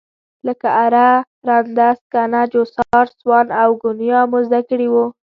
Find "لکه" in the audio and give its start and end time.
0.47-0.67